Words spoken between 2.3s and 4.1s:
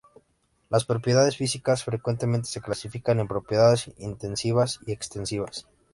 se clasifican en propiedades